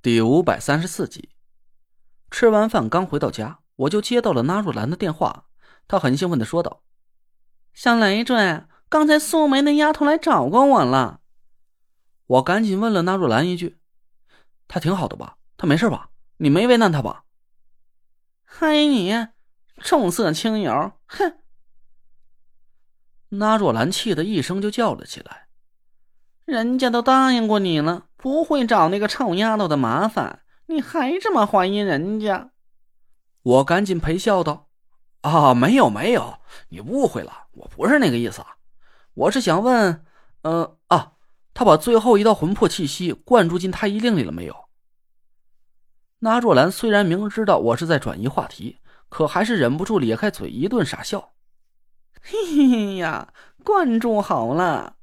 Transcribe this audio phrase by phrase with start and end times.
[0.00, 1.30] 第五百三十四集，
[2.30, 5.46] 吃完饭刚回到家，我就接到了纳若兰的电话。
[5.88, 6.84] 她很兴奋的说道
[7.74, 11.20] ：“小累赘，刚才苏梅那丫头来找过我了。”
[12.26, 13.80] 我赶紧问了纳若兰一句
[14.68, 15.38] ：“她挺好的吧？
[15.56, 16.10] 她没事吧？
[16.36, 17.24] 你没为难她吧
[18.46, 19.12] ？”“嗨你，
[19.78, 21.40] 重色轻友！”哼！
[23.30, 25.47] 纳若兰气得一声就叫了起来
[26.48, 32.50] ：“人家都答应过你了。”不会找那个臭丫头的麻烦，你还这么怀疑人家？
[33.42, 34.66] 我赶紧陪笑道
[35.22, 36.40] ：“啊，没有没有，
[36.70, 38.42] 你误会了，我不是那个意思。
[39.14, 40.04] 我是想问，
[40.42, 41.12] 呃啊，
[41.54, 44.64] 他把最后一道魂魄气息灌注进太医令里了没有？”
[46.18, 48.78] 那若兰虽然明知道我是在转移话题，
[49.08, 51.34] 可还是忍不住咧开嘴一顿傻笑
[52.20, 54.96] ：“嘿嘿呀，灌注好了。”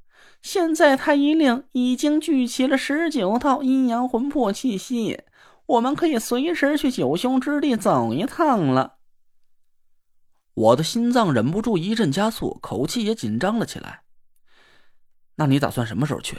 [0.46, 5.24] 现在太医令已经聚齐了十九套阴阳魂魄气息，
[5.66, 8.98] 我们可以随时去九凶之地走一趟了。
[10.54, 14.02] 我的心脏忍不住一阵加速，口气也紧张了起来。
[15.34, 16.38] 那你打算什么时候去？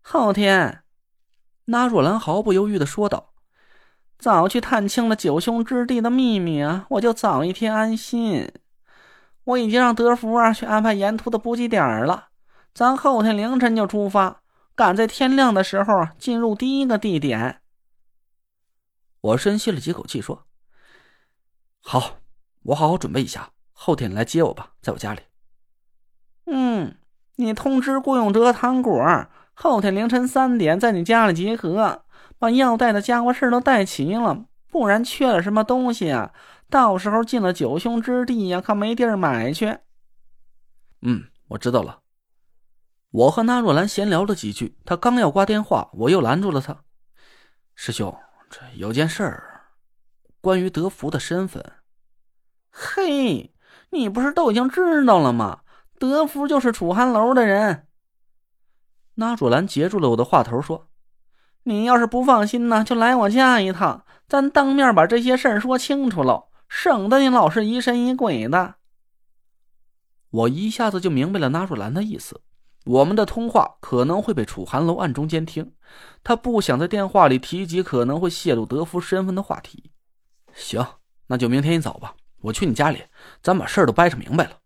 [0.00, 0.80] 后天。
[1.66, 3.34] 那若兰毫不犹豫的说道
[4.18, 8.50] ：“早去探清了九凶之地的秘密啊，我就早一天安心。
[9.44, 12.28] 我已经让德福啊去安排沿途的补给点了。”
[12.72, 14.42] 咱后天凌晨就出发，
[14.74, 17.60] 赶在天亮的时候进入第一个地点。
[19.20, 20.46] 我深吸了几口气，说
[21.82, 22.20] ：“好，
[22.62, 25.20] 我好好准备一下，后天你来接我吧，在我家里。”
[26.46, 26.96] 嗯，
[27.36, 32.04] 你通知顾永哲、糖果，后天凌晨三点在你家里集合，
[32.38, 36.32] 把要带的家伙事都带齐了，不然缺了什么东西啊，
[36.70, 39.78] 到时候进了九凶之地呀，可没地儿买去。
[41.02, 41.99] 嗯，我知道了。
[43.10, 46.84] 我和纳若兰闲聊了几句，他刚要挂电话，我又拦住了他。
[47.74, 48.16] 师兄，
[48.48, 49.62] 这有件事儿，
[50.40, 51.72] 关于德福的身份。
[52.70, 53.52] 嘿，
[53.90, 55.62] 你不是都已经知道了吗？
[55.98, 57.88] 德福就是楚寒楼的人。
[59.14, 60.88] 纳若兰截住了我的话头，说
[61.64, 68.76] ：“你要是不放心呢，就来我家一趟，咱当面把这些事儿说清楚喽，省得你老是疑神疑鬼的。”
[70.30, 72.40] 我一下子就明白了纳若兰的意思。
[72.84, 75.74] 我们的通话可能会被楚寒楼暗中监听，
[76.24, 79.92] 他不想在电话里提及可能会泄露德福身份的话题。
[80.54, 80.84] 行，
[81.26, 83.04] 那就明天一早吧，我去你家里，
[83.42, 84.58] 咱把事儿都掰扯明白了。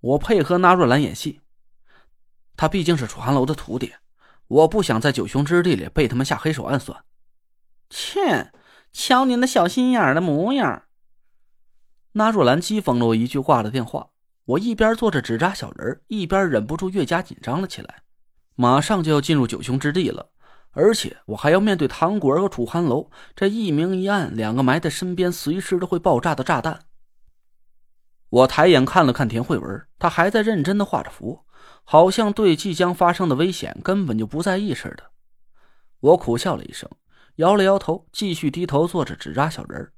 [0.00, 1.40] 我配合纳若兰演戏，
[2.56, 3.94] 他毕竟是楚寒楼的徒弟，
[4.48, 7.04] 我不想在九雄之地里被他们下黑手暗算。
[7.88, 8.52] 切，
[8.92, 10.84] 瞧您那小心眼的模样。
[12.12, 14.11] 纳若兰讥讽了我一句，挂了电话。
[14.44, 18.02] 我一边做着纸扎小人一边忍不住越加紧张了起来。
[18.54, 20.30] 马上就要进入九凶之地了，
[20.72, 26.80] 而且我还要面对唐果儿和楚寒楼这一明一暗两个埋在身边、随时都会爆炸的炸弹。
[28.28, 31.44] 我抬眼看了看田慧文，她还在认真的画着符，
[31.84, 35.10] 好像对即将发生的危险根本就不在意似的。
[36.00, 36.88] 我苦笑了一声，
[37.36, 39.92] 摇了摇头，继续低头做着纸扎小人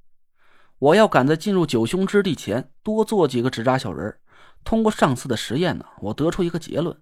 [0.78, 4.18] 我要赶在进入九凶之地前多做几个纸扎小人
[4.64, 6.96] 通过上次的实验呢，我得出一个结论：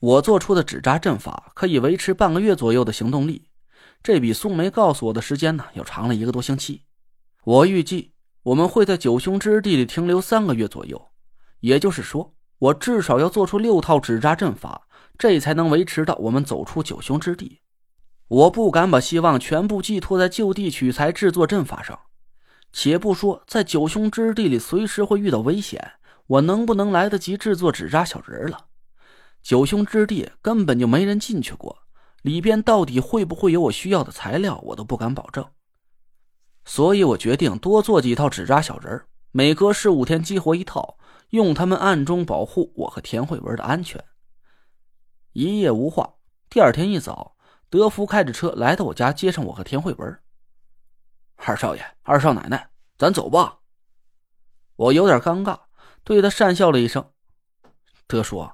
[0.00, 3.48] 我做出的纸扎阵法可以维持半个月左右的行动力，
[4.02, 6.82] 这比苏梅告诉我的时间呢要长了一个多星期。
[7.44, 11.10] 我预计我们会在九凶之地里停留三个月左右，
[11.60, 17.60] 也就是说，我至少要做出六套纸扎阵法，这才能维持到我们走出九凶之地。
[18.26, 21.98] 我不敢把希望全部寄托在就地取材制作阵法上，
[22.72, 25.92] 且不说在九凶之地里随时会遇到危险。
[26.28, 28.66] 我能不能来得及制作纸扎小人了？
[29.42, 31.78] 九凶之地根本就没人进去过，
[32.22, 35.46] 里边到底会不会有我需要的材料，我都不敢保证。
[36.66, 40.98] 所以我决定多做几套纸扎小人，每隔十五天激活一套，
[41.30, 44.04] 用它们暗中保护我和田慧文的安全。
[45.32, 46.16] 一夜无话，
[46.50, 47.36] 第二天一早，
[47.70, 50.20] 德福开着车来到我家，接上我和田慧文。
[51.36, 53.60] 二少爷，二少奶奶，咱走吧。
[54.76, 55.67] 我有点尴尬。
[56.08, 57.12] 对他讪笑了一声，
[58.06, 58.50] 德叔，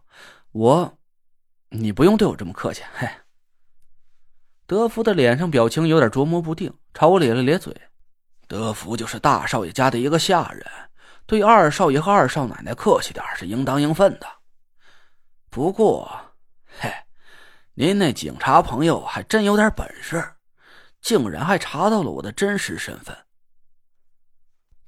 [0.50, 0.98] 我，
[1.68, 2.82] 你不用对我这么客气。
[2.96, 3.08] 嘿，
[4.66, 7.72] 德福的脸上表情有点琢磨不定，朝我咧了咧嘴。
[8.48, 10.66] 德福就是大少爷家的一个下人，
[11.26, 14.26] 对二少爷和二少奶奶客气点是应当应分的。
[15.48, 16.10] 不过，
[16.80, 16.92] 嘿，
[17.74, 20.20] 您那警察朋友还真有点本事，
[21.00, 23.16] 竟然还查到了我的真实身份。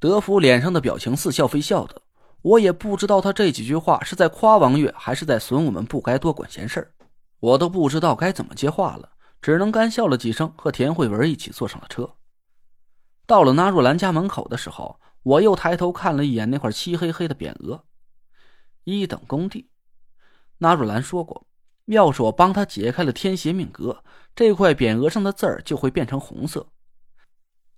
[0.01, 2.03] 德福脸上的表情似笑非笑的。
[2.47, 6.93] 我也不知道他这几句话是在夸王月，还是在损我们不该多管闲事
[7.41, 9.11] 我都不知道该怎么接话了，
[9.43, 12.09] 只能干笑了几声，和田慧文一起坐上了车。
[13.27, 17.83] 到了纳若兰家门口的时候，我又抬头看了一眼那块漆黑黑的匾额，
[18.85, 19.69] 一等工地。
[20.59, 21.49] 纳若兰说过，
[21.87, 24.05] 要是我帮他解开了天邪命格，
[24.37, 26.69] 这块匾额上的字儿就会变成红色。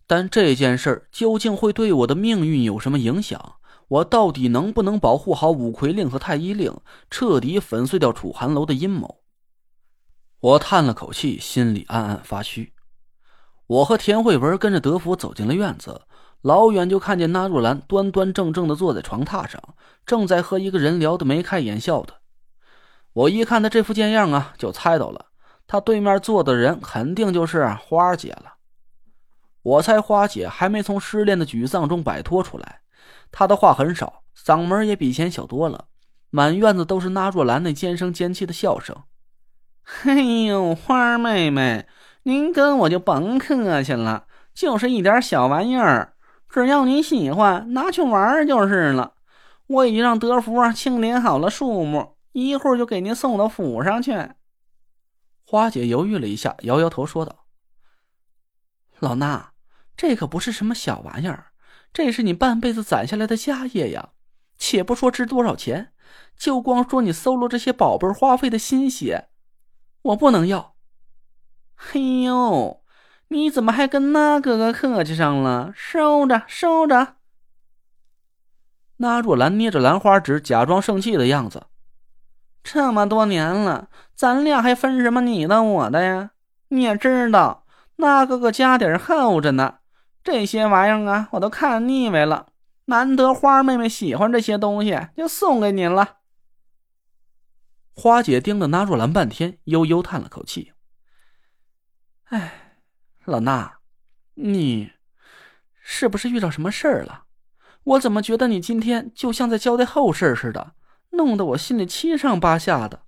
[0.06, 3.55] 但这件事究竟会对我的命运有什么影响？
[3.88, 6.76] 我到底能不能保护好五魁令和太医令，
[7.11, 9.23] 彻底粉碎掉楚寒楼的阴谋？
[10.40, 12.75] 我叹了口气，心里暗暗发虚。
[13.67, 16.02] 我和田慧文跟着德福走进了院子，
[16.43, 19.61] 老远就看见纳若兰端端正正的坐在床榻上，
[20.06, 22.14] 正在和一个人聊得眉开眼笑的。
[23.14, 25.26] 我一看他这副贱样啊，就猜到了，
[25.67, 28.55] 他对面坐的人肯定就是花姐了。
[29.62, 32.81] 我猜花姐还没从失恋的沮丧中摆脱出来，
[33.30, 35.86] 他的话很少，嗓门也比以前小多了，
[36.30, 39.04] 满院子都是那若兰那尖声尖气的笑声。
[40.04, 40.14] 哎
[40.46, 41.86] 呦，花妹妹。
[42.25, 46.14] 您跟我就甭客气了，就是一点小玩意儿，
[46.50, 49.14] 只要你喜欢，拿去玩就是了。
[49.66, 54.31] 我已经让德福啊清点好了数目，一会儿就给您送到府上去。
[55.46, 57.46] 花姐犹豫了一下，摇摇头说道
[59.00, 59.46] ：“老衲，
[59.96, 61.47] 这可不是什么小玩意儿，
[61.93, 64.11] 这是你半辈子攒下来的家业呀。
[64.58, 65.93] 且不说值多少钱，
[66.37, 69.29] 就光说你搜罗这些宝贝花费的心血，
[70.02, 70.75] 我不能要。”
[71.81, 72.82] 嘿呦，
[73.29, 75.73] 你怎么还跟那哥哥客气上了？
[75.76, 77.14] 收着，收着。
[78.96, 81.67] 那若兰捏着兰花指，假装生气的样子。
[82.64, 86.32] 这么多年了，咱俩还分什么你的我的呀？
[86.70, 87.64] 你也知道，
[87.96, 89.77] 那哥哥家底厚着呢。
[90.23, 92.49] 这些玩意儿啊，我都看腻歪了。
[92.87, 96.19] 难得花妹妹喜欢这些东西，就送给您了。
[97.93, 100.73] 花姐盯着那若兰半天，悠悠叹了口气。
[102.25, 102.81] 哎，
[103.25, 103.73] 老衲，
[104.35, 104.93] 你
[105.81, 107.25] 是不是遇到什么事儿了？
[107.85, 110.75] 我怎么觉得你今天就像在交代后事似的，
[111.11, 113.03] 弄得我心里七上八下的。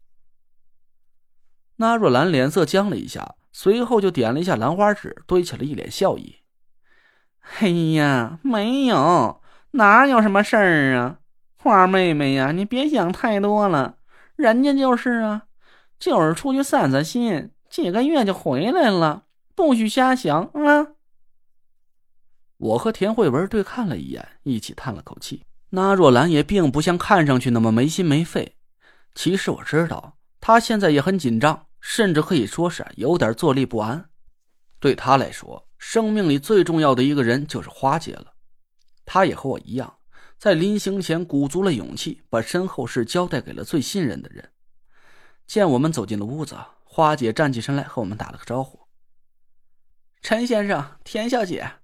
[1.76, 6.39] 那若兰脸色僵了一下，随后就点了一下兰花指，堆起了一脸笑意。
[7.58, 9.40] 哎呀，没有，
[9.72, 11.18] 哪有什么事儿啊？
[11.56, 13.96] 花妹妹呀，你别想太多了，
[14.36, 15.42] 人家就是啊，
[15.98, 17.50] 就是出去散散心。
[17.68, 19.24] 几个月就回来了，
[19.54, 20.94] 不许瞎想啊！
[22.56, 25.44] 我和田慧文对看了一眼，一起叹了口气。
[25.70, 28.56] 那若兰也并不像看上去那么没心没肺。
[29.14, 34.08] 其实我知道，她现在也很紧张，甚至可以说是有点坐立不安。
[34.80, 38.34] 对她来说，生命里最重要的一个人就是花姐了。
[39.04, 39.98] 她也和我一样，
[40.38, 44.52] 在临行前鼓足了勇气，把身后事交代给了最信任的人。
[45.46, 46.56] 见我们走进了屋子。
[46.84, 48.80] 花姐站起身来，和我们打了个招呼。
[50.20, 51.74] 陈先生，田小姐，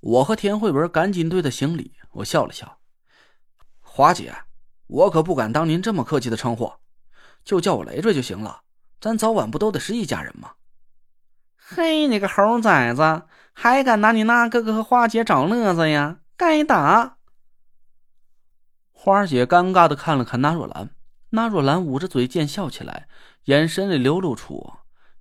[0.00, 1.92] 我和田慧文赶紧对她行礼。
[2.12, 2.80] 我笑了笑，
[3.80, 4.34] 花姐，
[4.86, 6.72] 我可不敢当您这么客气的称呼，
[7.44, 8.62] 就叫我累赘就行了。
[9.00, 10.54] 咱早晚不都得是一家人吗？
[11.68, 13.22] 嘿，你个猴崽子，
[13.52, 16.18] 还敢拿你那哥哥和花姐找乐子呀？
[16.36, 17.16] 该打！
[18.92, 20.90] 花姐尴尬的看了看那若兰，
[21.30, 23.08] 那若兰捂着嘴贱笑起来。
[23.46, 24.74] 眼神里流露出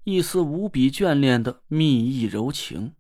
[0.03, 2.94] 一丝无比眷恋的蜜意柔情。